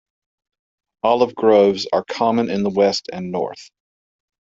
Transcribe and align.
Olive 1.03 1.35
groves 1.35 1.85
are 1.93 2.03
common 2.03 2.49
in 2.49 2.63
the 2.63 2.71
west 2.71 3.07
and 3.13 3.31
north. 3.31 3.69